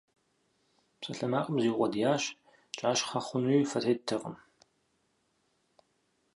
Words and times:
Псалъэмакъым 0.99 1.57
зиукъуэдиящ, 1.63 2.23
кӀащхъэ 2.77 3.19
хъунуи 3.25 3.67
фэ 3.69 3.79
теттэкъым. 3.83 4.35